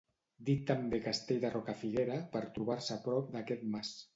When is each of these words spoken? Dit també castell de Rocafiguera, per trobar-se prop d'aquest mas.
Dit 0.45 0.63
també 0.69 0.99
castell 1.03 1.43
de 1.45 1.51
Rocafiguera, 1.53 2.17
per 2.37 2.43
trobar-se 2.59 3.01
prop 3.07 3.33
d'aquest 3.37 3.69
mas. 3.77 3.97